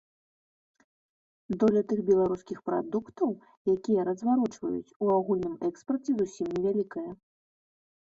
[1.63, 3.29] Доля тых беларускіх прадуктаў,
[3.75, 7.11] якія разварочваюць, у агульным экспарце зусім невялікая.